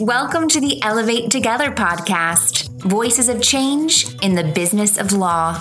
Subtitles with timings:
[0.00, 5.60] Welcome to the Elevate Together podcast Voices of Change in the Business of Law.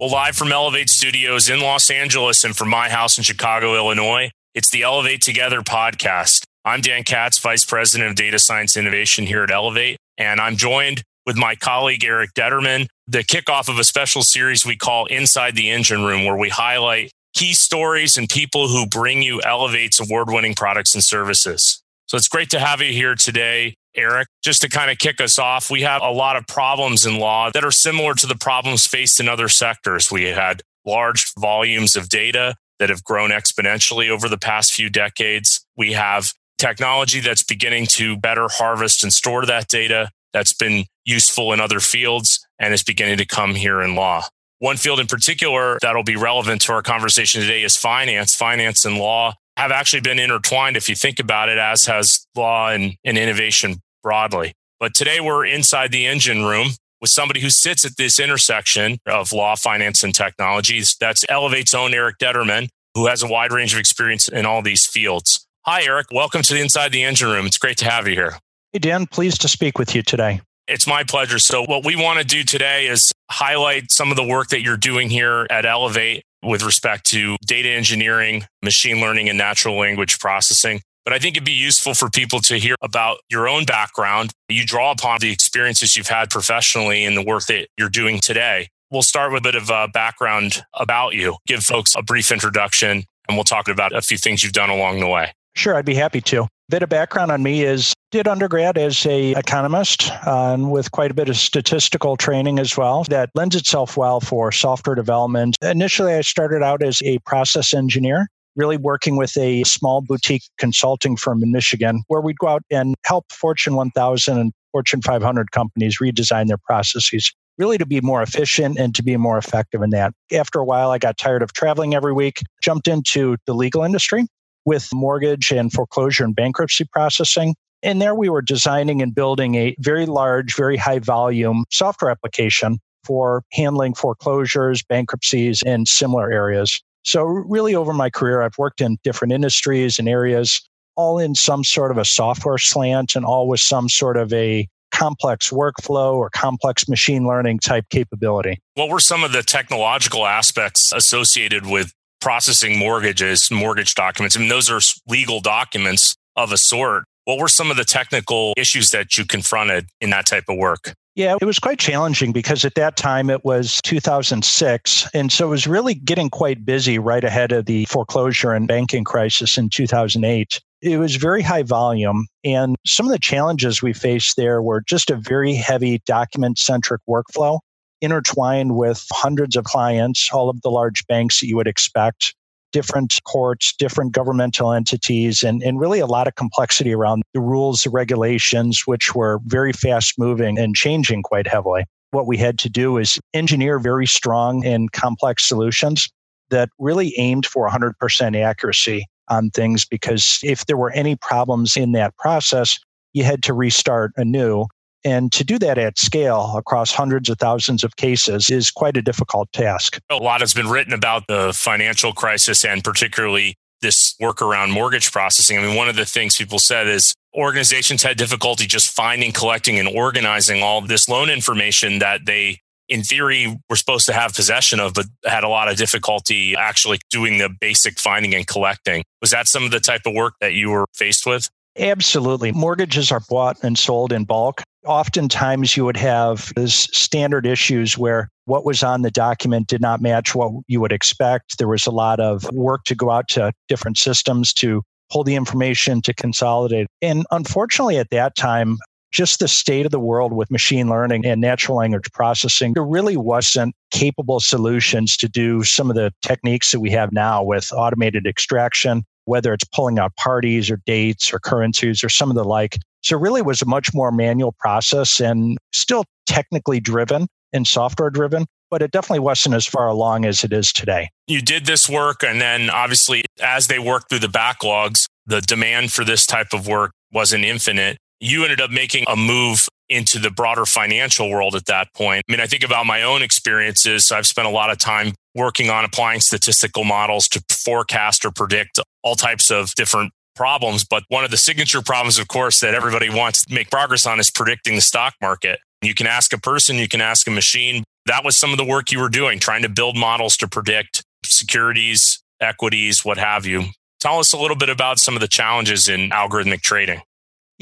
[0.00, 4.32] Well, live from Elevate Studios in Los Angeles and from my house in Chicago, Illinois,
[4.56, 6.46] it's the Elevate Together podcast.
[6.64, 11.04] I'm Dan Katz, Vice President of Data Science Innovation here at Elevate, and I'm joined
[11.24, 15.70] with my colleague Eric Detterman, the kickoff of a special series we call Inside the
[15.70, 20.54] Engine Room, where we highlight key stories and people who bring you Elevate's award winning
[20.54, 21.82] products and services.
[22.06, 24.28] So it's great to have you here today, Eric.
[24.42, 27.50] Just to kind of kick us off, we have a lot of problems in law
[27.52, 30.10] that are similar to the problems faced in other sectors.
[30.10, 35.64] We had large volumes of data that have grown exponentially over the past few decades.
[35.76, 41.52] We have technology that's beginning to better harvest and store that data that's been useful
[41.52, 44.22] in other fields and is beginning to come here in law.
[44.62, 48.36] One field in particular that'll be relevant to our conversation today is finance.
[48.36, 52.70] Finance and law have actually been intertwined if you think about it, as has law
[52.70, 54.52] and, and innovation broadly.
[54.78, 56.68] But today we're inside the engine room
[57.00, 60.94] with somebody who sits at this intersection of law, finance, and technologies.
[61.00, 64.86] That's Elevate's own Eric Detterman, who has a wide range of experience in all these
[64.86, 65.44] fields.
[65.66, 66.06] Hi, Eric.
[66.12, 67.46] Welcome to the Inside the Engine Room.
[67.46, 68.38] It's great to have you here.
[68.70, 69.08] Hey, Dan.
[69.08, 70.40] Pleased to speak with you today.
[70.68, 71.38] It's my pleasure.
[71.38, 74.76] So, what we want to do today is highlight some of the work that you're
[74.76, 80.80] doing here at Elevate with respect to data engineering, machine learning, and natural language processing.
[81.04, 84.30] But I think it'd be useful for people to hear about your own background.
[84.48, 88.68] You draw upon the experiences you've had professionally in the work that you're doing today.
[88.90, 93.04] We'll start with a bit of a background about you, give folks a brief introduction,
[93.26, 95.32] and we'll talk about a few things you've done along the way.
[95.56, 96.42] Sure, I'd be happy to.
[96.42, 100.92] A Bit of background on me is did undergrad as a economist uh, and with
[100.92, 105.56] quite a bit of statistical training as well that lends itself well for software development.
[105.62, 111.16] Initially, I started out as a process engineer really working with a small boutique consulting
[111.16, 115.98] firm in Michigan where we'd go out and help Fortune 1000 and Fortune 500 companies
[115.98, 120.12] redesign their processes, really to be more efficient and to be more effective in that.
[120.30, 124.26] After a while, I got tired of traveling every week, jumped into the legal industry
[124.66, 127.54] with mortgage and foreclosure and bankruptcy processing.
[127.82, 132.78] And there we were designing and building a very large, very high volume software application
[133.04, 136.80] for handling foreclosures, bankruptcies, and similar areas.
[137.04, 140.62] So, really, over my career, I've worked in different industries and areas,
[140.94, 144.68] all in some sort of a software slant and all with some sort of a
[144.92, 148.60] complex workflow or complex machine learning type capability.
[148.74, 151.92] What were some of the technological aspects associated with
[152.22, 154.36] processing mortgages, mortgage documents.
[154.36, 157.04] I mean, those are legal documents of a sort.
[157.24, 160.94] What were some of the technical issues that you confronted in that type of work?
[161.14, 165.08] Yeah, it was quite challenging because at that time it was 2006.
[165.12, 169.04] And so it was really getting quite busy right ahead of the foreclosure and banking
[169.04, 170.60] crisis in 2008.
[170.80, 172.26] It was very high volume.
[172.44, 177.02] And some of the challenges we faced there were just a very heavy document centric
[177.08, 177.60] workflow
[178.00, 182.34] intertwined with hundreds of clients, all of the large banks that you would expect,
[182.72, 187.84] different courts, different governmental entities, and, and really a lot of complexity around the rules,
[187.84, 191.84] the regulations, which were very fast moving and changing quite heavily.
[192.10, 196.08] What we had to do is engineer very strong and complex solutions
[196.50, 201.92] that really aimed for 100% accuracy on things because if there were any problems in
[201.92, 202.78] that process,
[203.12, 204.66] you had to restart anew.
[205.04, 209.02] And to do that at scale across hundreds of thousands of cases is quite a
[209.02, 210.00] difficult task.
[210.10, 215.10] A lot has been written about the financial crisis and particularly this work around mortgage
[215.12, 215.58] processing.
[215.58, 219.78] I mean, one of the things people said is organizations had difficulty just finding, collecting,
[219.78, 224.78] and organizing all this loan information that they, in theory, were supposed to have possession
[224.80, 229.02] of, but had a lot of difficulty actually doing the basic finding and collecting.
[229.20, 231.50] Was that some of the type of work that you were faced with?
[231.78, 232.52] Absolutely.
[232.52, 234.62] Mortgages are bought and sold in bulk.
[234.86, 240.02] Oftentimes, you would have these standard issues where what was on the document did not
[240.02, 241.58] match what you would expect.
[241.58, 245.36] There was a lot of work to go out to different systems to pull the
[245.36, 246.88] information to consolidate.
[247.00, 248.78] And unfortunately, at that time,
[249.12, 253.16] just the state of the world with machine learning and natural language processing, there really
[253.16, 258.26] wasn't capable solutions to do some of the techniques that we have now with automated
[258.26, 262.78] extraction, whether it's pulling out parties or dates or currencies or some of the like.
[263.02, 268.46] So really was a much more manual process and still technically driven and software driven,
[268.70, 271.10] but it definitely wasn't as far along as it is today.
[271.26, 275.92] You did this work and then obviously as they worked through the backlogs, the demand
[275.92, 277.98] for this type of work wasn't infinite.
[278.20, 282.24] You ended up making a move into the broader financial world at that point.
[282.28, 284.10] I mean, I think about my own experiences.
[284.10, 288.78] I've spent a lot of time working on applying statistical models to forecast or predict
[289.02, 290.84] all types of different problems.
[290.84, 294.18] But one of the signature problems, of course, that everybody wants to make progress on
[294.18, 295.60] is predicting the stock market.
[295.82, 297.84] You can ask a person, you can ask a machine.
[298.06, 301.04] That was some of the work you were doing, trying to build models to predict
[301.24, 303.64] securities, equities, what have you.
[304.00, 307.02] Tell us a little bit about some of the challenges in algorithmic trading.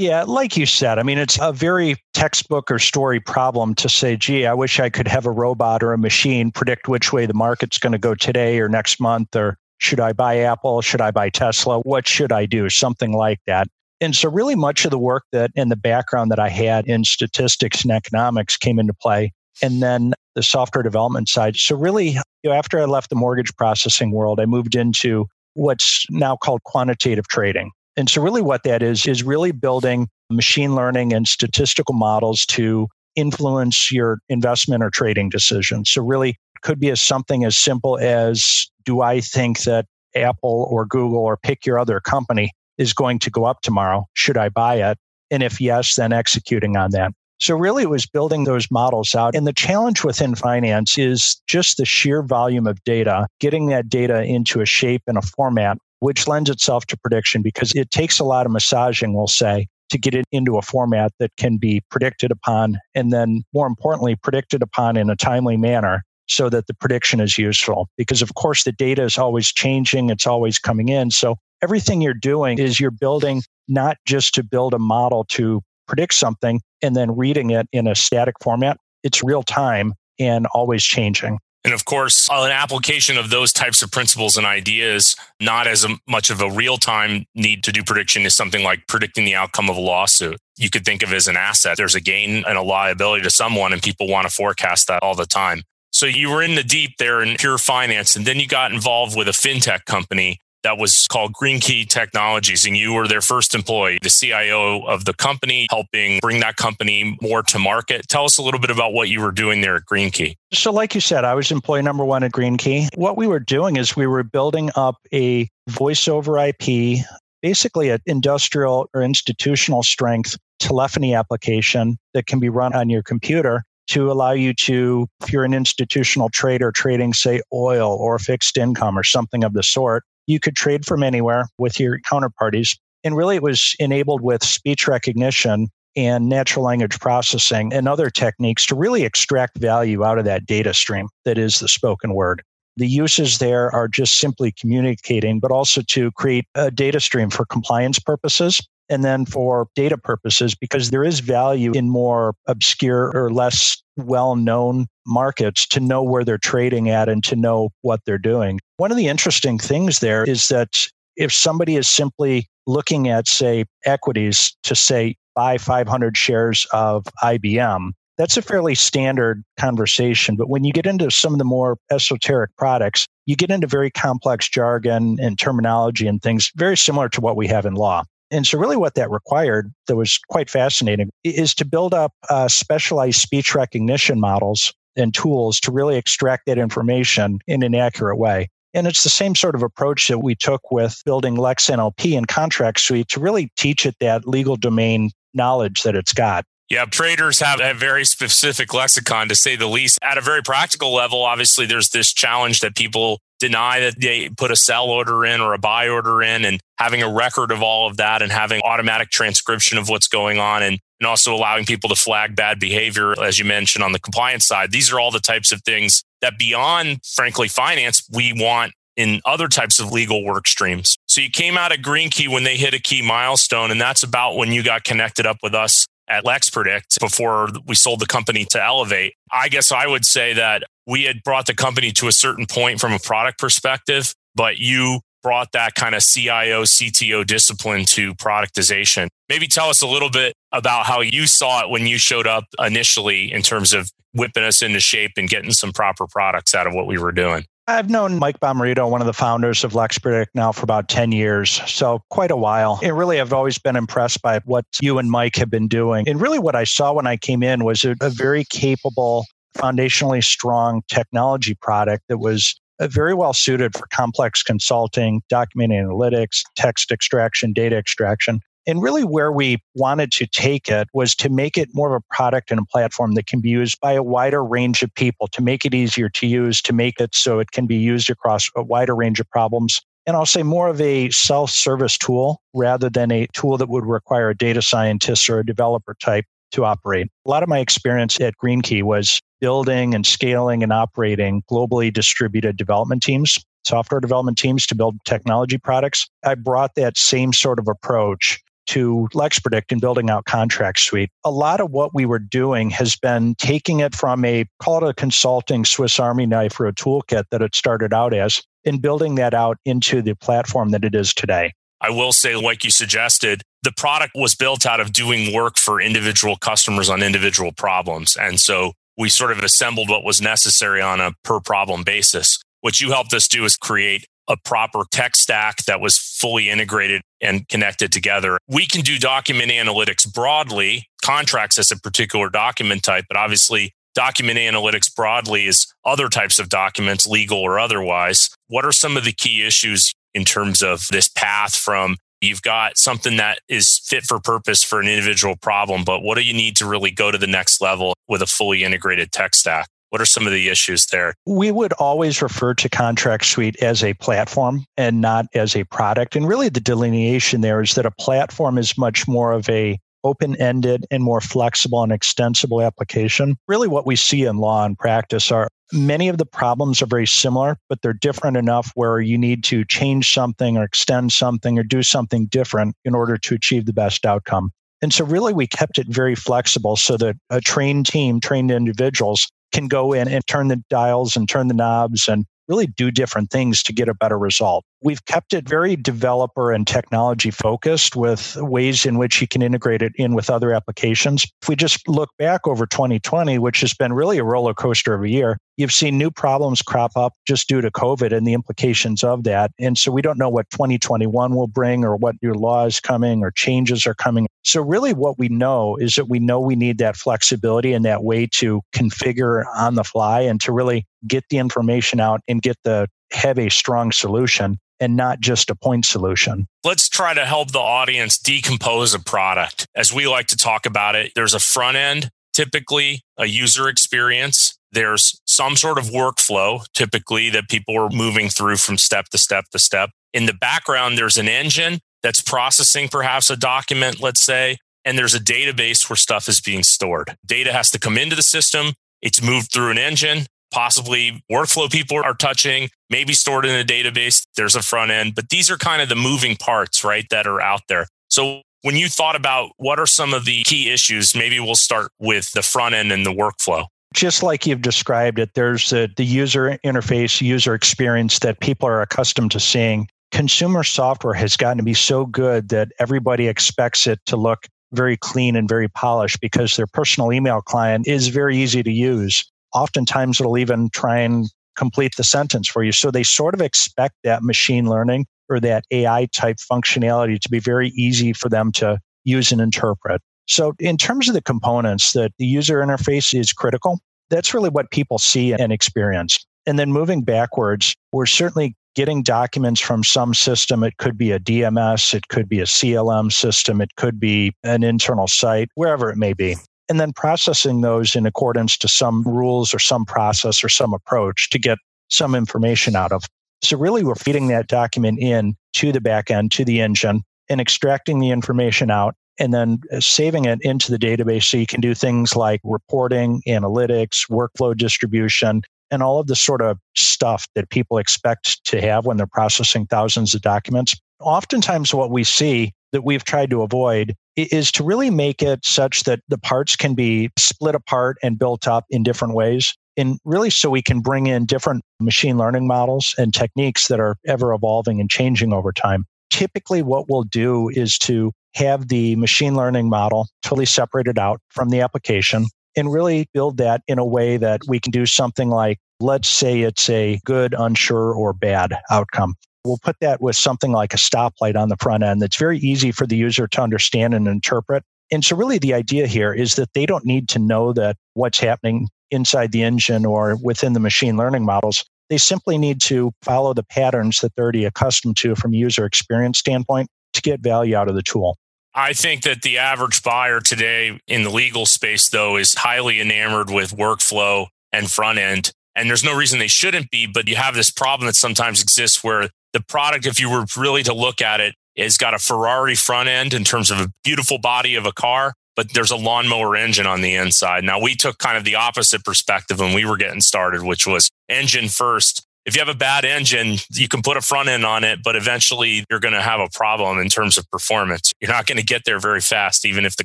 [0.00, 4.16] Yeah, like you said, I mean, it's a very textbook or story problem to say,
[4.16, 7.34] gee, I wish I could have a robot or a machine predict which way the
[7.34, 10.80] market's going to go today or next month, or should I buy Apple?
[10.80, 11.80] Should I buy Tesla?
[11.80, 12.70] What should I do?
[12.70, 13.68] Something like that.
[14.00, 17.04] And so, really, much of the work that in the background that I had in
[17.04, 19.34] statistics and economics came into play.
[19.60, 21.56] And then the software development side.
[21.56, 22.12] So, really,
[22.42, 26.62] you know, after I left the mortgage processing world, I moved into what's now called
[26.62, 27.70] quantitative trading.
[27.96, 32.88] And so, really, what that is, is really building machine learning and statistical models to
[33.16, 35.90] influence your investment or trading decisions.
[35.90, 40.86] So, really, could be as something as simple as do I think that Apple or
[40.86, 44.06] Google or pick your other company is going to go up tomorrow?
[44.14, 44.98] Should I buy it?
[45.30, 47.12] And if yes, then executing on that.
[47.38, 49.34] So, really, it was building those models out.
[49.34, 54.22] And the challenge within finance is just the sheer volume of data, getting that data
[54.22, 58.24] into a shape and a format which lends itself to prediction because it takes a
[58.24, 62.30] lot of massaging, we'll say, to get it into a format that can be predicted
[62.30, 67.20] upon and then more importantly predicted upon in a timely manner so that the prediction
[67.20, 67.88] is useful.
[67.96, 71.10] Because of course the data is always changing it's always coming in.
[71.10, 76.14] So everything you're doing is you're building not just to build a model to predict
[76.14, 78.78] something and then reading it in a static format.
[79.02, 83.82] It's real time and always changing and of course, uh, an application of those types
[83.82, 88.24] of principles and ideas, not as much of a real time need to do prediction,
[88.24, 90.38] is something like predicting the outcome of a lawsuit.
[90.56, 91.76] You could think of as an asset.
[91.76, 95.14] There's a gain and a liability to someone, and people want to forecast that all
[95.14, 95.62] the time.
[95.92, 99.16] So you were in the deep there in pure finance, and then you got involved
[99.16, 103.54] with a fintech company that was called Green Key Technologies, and you were their first
[103.54, 108.06] employee, the CIO of the company, helping bring that company more to market.
[108.08, 110.36] Tell us a little bit about what you were doing there at Green Key.
[110.52, 112.88] So, like you said, I was employee number one at Green Key.
[112.94, 116.98] What we were doing is we were building up a voice over IP,
[117.42, 123.64] basically an industrial or institutional strength telephony application that can be run on your computer
[123.88, 128.96] to allow you to, if you're an institutional trader trading, say, oil or fixed income
[128.96, 132.76] or something of the sort, you could trade from anywhere with your counterparties.
[133.02, 138.64] And really, it was enabled with speech recognition and natural language processing and other techniques
[138.66, 142.42] to really extract value out of that data stream that is the spoken word.
[142.76, 147.44] The uses there are just simply communicating, but also to create a data stream for
[147.44, 148.60] compliance purposes
[148.90, 154.36] and then for data purposes, because there is value in more obscure or less well
[154.36, 158.60] known markets to know where they're trading at and to know what they're doing.
[158.76, 163.64] One of the interesting things there is that if somebody is simply looking at, say,
[163.84, 170.36] equities to say, buy 500 shares of IBM, that's a fairly standard conversation.
[170.36, 173.90] But when you get into some of the more esoteric products, you get into very
[173.90, 178.04] complex jargon and terminology and things very similar to what we have in law.
[178.30, 182.48] And so, really, what that required that was quite fascinating is to build up uh,
[182.48, 188.48] specialized speech recognition models and tools to really extract that information in an accurate way.
[188.72, 192.28] And it's the same sort of approach that we took with building Lex NLP and
[192.28, 196.44] ContraxSuite to really teach it that legal domain knowledge that it's got.
[196.68, 199.98] Yeah, traders have a very specific lexicon to say the least.
[200.02, 204.52] At a very practical level, obviously, there's this challenge that people deny that they put
[204.52, 207.88] a sell order in or a buy order in and having a record of all
[207.88, 211.88] of that and having automatic transcription of what's going on and, and also allowing people
[211.88, 214.70] to flag bad behavior, as you mentioned on the compliance side.
[214.70, 219.48] These are all the types of things that beyond, frankly, finance, we want in other
[219.48, 220.98] types of legal work streams.
[221.06, 224.02] So you came out of Green Key when they hit a key milestone, and that's
[224.02, 228.44] about when you got connected up with us at LexPredict before we sold the company
[228.50, 229.14] to Elevate.
[229.32, 232.80] I guess I would say that we had brought the company to a certain point
[232.80, 239.08] from a product perspective, but you brought that kind of CIO, CTO discipline to productization.
[239.28, 242.44] Maybe tell us a little bit about how you saw it when you showed up
[242.58, 246.74] initially in terms of whipping us into shape and getting some proper products out of
[246.74, 247.44] what we were doing.
[247.66, 251.60] I've known Mike Bommarito, one of the founders of LexPredict, now for about 10 years.
[251.70, 252.80] So quite a while.
[252.82, 256.08] And really, I've always been impressed by what you and Mike have been doing.
[256.08, 259.24] And really, what I saw when I came in was a, a very capable,
[259.56, 266.40] foundationally strong technology product that was uh, very well suited for complex consulting, document analytics,
[266.56, 268.40] text extraction, data extraction.
[268.66, 272.14] And really, where we wanted to take it was to make it more of a
[272.14, 275.42] product and a platform that can be used by a wider range of people, to
[275.42, 278.62] make it easier to use, to make it so it can be used across a
[278.62, 279.80] wider range of problems.
[280.06, 283.84] and I'll say more of a self service tool rather than a tool that would
[283.86, 287.08] require a data scientist or a developer type to operate.
[287.26, 292.56] A lot of my experience at Greenkey was building and scaling and operating globally distributed
[292.56, 296.08] development teams, software development teams to build technology products.
[296.24, 298.40] I brought that same sort of approach
[298.70, 301.08] to LexPredict and building out ContraxSuite.
[301.24, 304.88] A lot of what we were doing has been taking it from a, call it
[304.88, 309.16] a consulting Swiss Army knife or a toolkit that it started out as, and building
[309.16, 311.52] that out into the platform that it is today.
[311.80, 315.80] I will say, like you suggested, the product was built out of doing work for
[315.80, 318.16] individual customers on individual problems.
[318.16, 322.38] And so we sort of assembled what was necessary on a per problem basis.
[322.60, 327.02] What you helped us do is create a proper tech stack that was fully integrated
[327.20, 328.38] and connected together.
[328.48, 334.38] We can do document analytics broadly, contracts as a particular document type, but obviously document
[334.38, 338.30] analytics broadly is other types of documents, legal or otherwise.
[338.46, 342.78] What are some of the key issues in terms of this path from you've got
[342.78, 346.56] something that is fit for purpose for an individual problem, but what do you need
[346.56, 349.68] to really go to the next level with a fully integrated tech stack?
[349.90, 351.14] What are some of the issues there?
[351.26, 356.14] We would always refer to ContraxSuite as a platform and not as a product.
[356.14, 360.34] And really, the delineation there is that a platform is much more of a open
[360.36, 363.36] ended and more flexible and extensible application.
[363.48, 367.06] Really, what we see in law and practice are many of the problems are very
[367.06, 371.64] similar, but they're different enough where you need to change something or extend something or
[371.64, 374.50] do something different in order to achieve the best outcome.
[374.82, 379.28] And so, really, we kept it very flexible so that a trained team, trained individuals
[379.52, 383.30] can go in and turn the dials and turn the knobs and really do different
[383.30, 384.64] things to get a better result.
[384.82, 389.82] We've kept it very developer and technology focused with ways in which you can integrate
[389.82, 391.26] it in with other applications.
[391.42, 395.02] If we just look back over 2020, which has been really a roller coaster of
[395.02, 399.04] a year, you've seen new problems crop up just due to COVID and the implications
[399.04, 399.50] of that.
[399.58, 403.30] And so we don't know what 2021 will bring or what new laws coming or
[403.30, 404.28] changes are coming.
[404.44, 408.02] So really what we know is that we know we need that flexibility and that
[408.02, 412.56] way to configure on the fly and to really get the information out and get
[412.64, 416.48] the have a strong solution and not just a point solution.
[416.64, 419.66] Let's try to help the audience decompose a product.
[419.76, 424.58] As we like to talk about it, there's a front end, typically a user experience.
[424.72, 429.44] There's some sort of workflow, typically that people are moving through from step to step
[429.52, 429.90] to step.
[430.14, 435.14] In the background, there's an engine that's processing perhaps a document, let's say, and there's
[435.14, 437.16] a database where stuff is being stored.
[437.26, 438.72] Data has to come into the system.
[439.02, 444.26] It's moved through an engine possibly workflow people are touching, maybe stored in a database.
[444.36, 447.40] There's a front end, but these are kind of the moving parts, right, that are
[447.40, 447.86] out there.
[448.08, 451.92] So when you thought about what are some of the key issues, maybe we'll start
[451.98, 453.66] with the front end and the workflow.
[453.94, 458.82] Just like you've described it, there's the, the user interface, user experience that people are
[458.82, 459.88] accustomed to seeing.
[460.12, 464.96] Consumer software has gotten to be so good that everybody expects it to look very
[464.96, 470.20] clean and very polished because their personal email client is very easy to use oftentimes
[470.20, 471.26] it'll even try and
[471.56, 472.72] complete the sentence for you.
[472.72, 477.38] So they sort of expect that machine learning or that AI type functionality to be
[477.38, 480.02] very easy for them to use and interpret.
[480.26, 483.78] So in terms of the components, that the user interface is critical.
[484.10, 486.24] That's really what people see and experience.
[486.46, 490.62] And then moving backwards, we're certainly getting documents from some system.
[490.62, 494.62] It could be a DMS, it could be a CLM system, it could be an
[494.62, 496.36] internal site, wherever it may be
[496.70, 501.28] and then processing those in accordance to some rules or some process or some approach
[501.30, 501.58] to get
[501.88, 503.02] some information out of.
[503.42, 507.98] So really we're feeding that document in to the backend, to the engine and extracting
[507.98, 511.74] the information out and then uh, saving it into the database so you can do
[511.74, 517.78] things like reporting, analytics, workflow distribution, and all of the sort of stuff that people
[517.78, 520.74] expect to have when they're processing thousands of documents.
[521.00, 525.84] Oftentimes, what we see that we've tried to avoid is to really make it such
[525.84, 529.54] that the parts can be split apart and built up in different ways.
[529.76, 533.96] And really, so we can bring in different machine learning models and techniques that are
[534.06, 535.86] ever evolving and changing over time.
[536.10, 541.50] Typically, what we'll do is to have the machine learning model totally separated out from
[541.50, 545.58] the application and really build that in a way that we can do something like,
[545.80, 549.14] let's say it's a good, unsure, or bad outcome.
[549.44, 552.72] We'll put that with something like a stoplight on the front end that's very easy
[552.72, 554.64] for the user to understand and interpret.
[554.92, 558.18] And so, really, the idea here is that they don't need to know that what's
[558.18, 561.64] happening inside the engine or within the machine learning models.
[561.88, 565.64] They simply need to follow the patterns that they're already accustomed to from a user
[565.64, 568.16] experience standpoint to get value out of the tool.
[568.54, 573.30] I think that the average buyer today in the legal space, though, is highly enamored
[573.30, 575.32] with workflow and front end.
[575.54, 578.82] And there's no reason they shouldn't be, but you have this problem that sometimes exists
[578.82, 582.54] where the product, if you were really to look at it, has got a Ferrari
[582.54, 586.36] front end in terms of a beautiful body of a car, but there's a lawnmower
[586.36, 587.44] engine on the inside.
[587.44, 590.90] Now, we took kind of the opposite perspective when we were getting started, which was
[591.08, 594.62] engine first if you have a bad engine, you can put a front end on
[594.62, 597.92] it, but eventually you're going to have a problem in terms of performance.
[598.00, 599.84] You're not going to get there very fast, even if the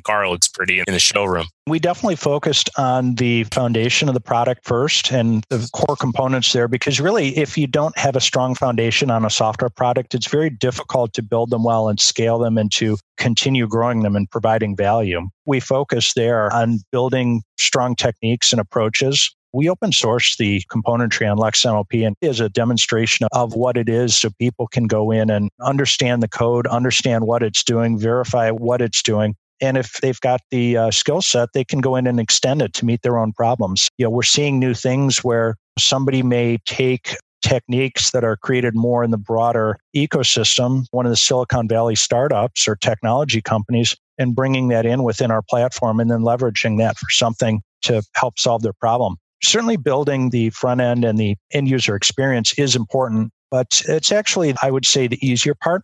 [0.00, 1.46] car looks pretty in the showroom.
[1.66, 6.68] We definitely focused on the foundation of the product first and the core components there
[6.68, 10.48] because really, if you don't have a strong foundation on a software product, it's very
[10.48, 14.76] difficult to build them well and scale them and to continue growing them and providing
[14.76, 15.28] value.
[15.46, 21.38] We focus there on building strong techniques and approaches we open source the componentry on
[21.38, 25.30] Lex NLP and is a demonstration of what it is so people can go in
[25.30, 29.34] and understand the code, understand what it's doing, verify what it's doing.
[29.62, 32.74] And if they've got the uh, skill set, they can go in and extend it
[32.74, 33.88] to meet their own problems.
[33.96, 39.04] You know, we're seeing new things where somebody may take techniques that are created more
[39.04, 44.68] in the broader ecosystem, one of the Silicon Valley startups or technology companies, and bringing
[44.68, 48.74] that in within our platform and then leveraging that for something to help solve their
[48.74, 54.12] problem certainly building the front end and the end user experience is important, but it's
[54.12, 55.82] actually, I would say, the easier part.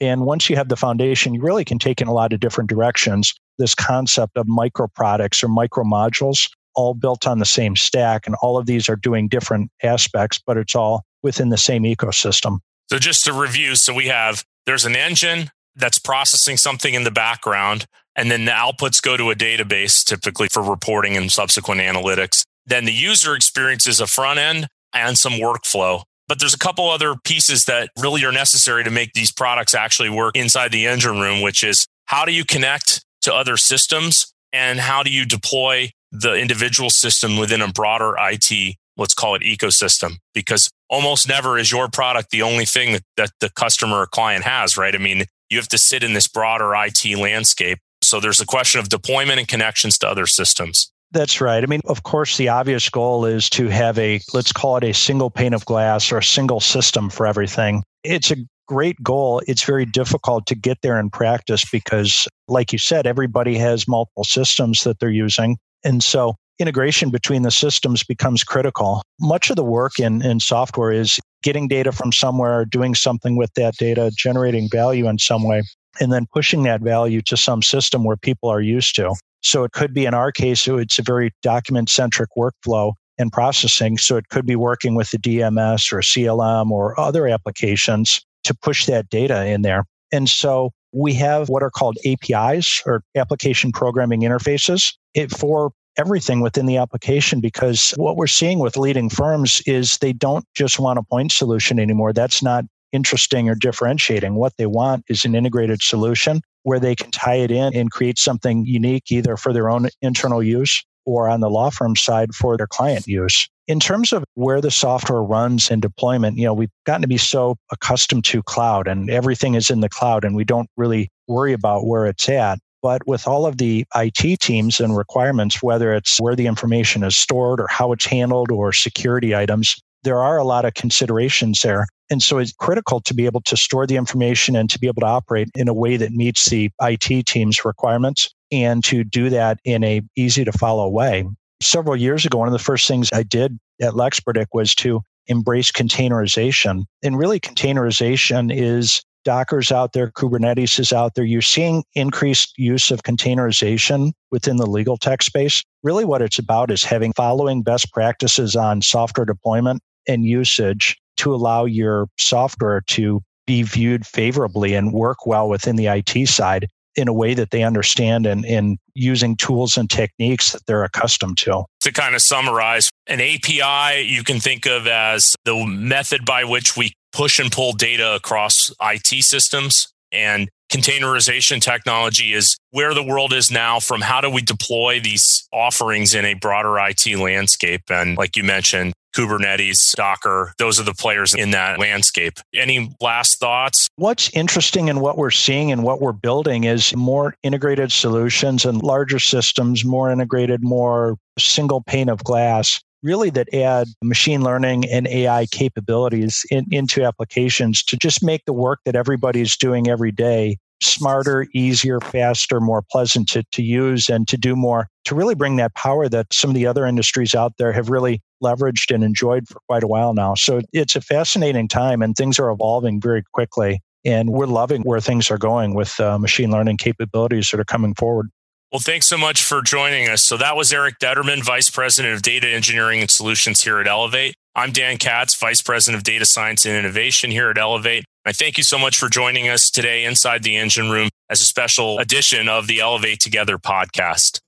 [0.00, 2.68] And once you have the foundation, you really can take in a lot of different
[2.68, 3.32] directions.
[3.58, 8.26] This concept of micro products or micro modules, all built on the same stack.
[8.26, 12.58] And all of these are doing different aspects, but it's all within the same ecosystem.
[12.90, 17.10] So, just to review, so we have there's an engine that's processing something in the
[17.10, 17.86] background,
[18.16, 22.44] and then the outputs go to a database, typically for reporting and subsequent analytics.
[22.66, 26.02] Then the user experiences a front end and some workflow.
[26.26, 30.08] But there's a couple other pieces that really are necessary to make these products actually
[30.08, 34.80] work inside the engine room, which is how do you connect to other systems and
[34.80, 40.16] how do you deploy the individual system within a broader IT, let's call it ecosystem?
[40.32, 44.44] Because almost never is your product the only thing that, that the customer or client
[44.44, 44.94] has, right?
[44.94, 47.78] I mean, you have to sit in this broader IT landscape.
[48.02, 50.90] So there's a question of deployment and connections to other systems.
[51.14, 51.62] That's right.
[51.62, 54.92] I mean, of course, the obvious goal is to have a, let's call it a
[54.92, 57.84] single pane of glass or a single system for everything.
[58.02, 59.40] It's a great goal.
[59.46, 64.24] It's very difficult to get there in practice because, like you said, everybody has multiple
[64.24, 65.56] systems that they're using.
[65.84, 69.00] And so integration between the systems becomes critical.
[69.20, 73.52] Much of the work in, in software is getting data from somewhere, doing something with
[73.54, 75.62] that data, generating value in some way,
[76.00, 79.14] and then pushing that value to some system where people are used to.
[79.44, 83.98] So it could be in our case, it's a very document centric workflow and processing.
[83.98, 88.86] So it could be working with the DMS or CLM or other applications to push
[88.86, 89.84] that data in there.
[90.12, 94.94] And so we have what are called APIs or application programming interfaces
[95.36, 100.44] for everything within the application because what we're seeing with leading firms is they don't
[100.54, 102.12] just want a point solution anymore.
[102.12, 104.36] That's not interesting or differentiating.
[104.36, 108.18] What they want is an integrated solution where they can tie it in and create
[108.18, 112.56] something unique either for their own internal use or on the law firm side for
[112.56, 113.48] their client use.
[113.66, 117.18] In terms of where the software runs and deployment, you know, we've gotten to be
[117.18, 121.52] so accustomed to cloud and everything is in the cloud and we don't really worry
[121.52, 122.58] about where it's at.
[122.82, 127.16] But with all of the IT teams and requirements, whether it's where the information is
[127.16, 129.74] stored or how it's handled or security items,
[130.04, 131.86] there are a lot of considerations there.
[132.10, 135.00] And so it's critical to be able to store the information and to be able
[135.00, 139.58] to operate in a way that meets the IT team's requirements and to do that
[139.64, 141.26] in a easy to follow way.
[141.62, 145.72] Several years ago, one of the first things I did at LexPredict was to embrace
[145.72, 146.84] containerization.
[147.02, 151.24] And really containerization is Docker's out there, Kubernetes is out there.
[151.24, 155.64] You're seeing increased use of containerization within the legal tech space.
[155.82, 161.34] Really, what it's about is having following best practices on software deployment and usage to
[161.34, 167.08] allow your software to be viewed favorably and work well within the IT side in
[167.08, 171.64] a way that they understand and in using tools and techniques that they're accustomed to.
[171.80, 176.76] To kind of summarize, an API you can think of as the method by which
[176.76, 179.88] we push and pull data across IT systems.
[180.14, 185.46] And containerization technology is where the world is now from how do we deploy these
[185.52, 187.82] offerings in a broader IT landscape.
[187.90, 192.38] And like you mentioned, Kubernetes, Docker, those are the players in that landscape.
[192.52, 193.88] Any last thoughts?
[193.96, 198.82] What's interesting in what we're seeing and what we're building is more integrated solutions and
[198.82, 205.06] larger systems, more integrated, more single pane of glass really that add machine learning and
[205.06, 210.56] AI capabilities in, into applications to just make the work that everybody's doing every day
[210.82, 215.56] smarter, easier, faster, more pleasant to, to use and to do more to really bring
[215.56, 219.46] that power that some of the other industries out there have really leveraged and enjoyed
[219.48, 220.34] for quite a while now.
[220.34, 223.80] So it's a fascinating time and things are evolving very quickly.
[224.04, 227.94] And we're loving where things are going with uh, machine learning capabilities that are coming
[227.94, 228.30] forward.
[228.74, 230.20] Well, thanks so much for joining us.
[230.20, 234.34] So that was Eric Detterman, Vice President of Data Engineering and Solutions here at Elevate.
[234.56, 238.04] I'm Dan Katz, Vice President of Data Science and Innovation here at Elevate.
[238.26, 241.44] I thank you so much for joining us today inside the engine room as a
[241.44, 244.40] special edition of the Elevate Together podcast.